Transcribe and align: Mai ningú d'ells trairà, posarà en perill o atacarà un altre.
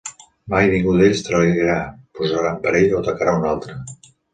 Mai 0.53 0.69
ningú 0.71 0.95
d'ells 1.01 1.21
trairà, 1.29 1.77
posarà 2.23 2.53
en 2.57 2.61
perill 2.67 3.01
o 3.01 3.05
atacarà 3.07 3.41
un 3.43 3.51
altre. 3.57 3.83